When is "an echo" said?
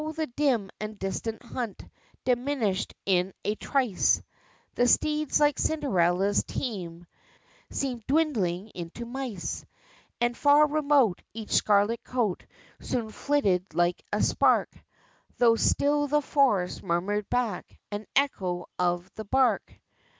17.91-18.65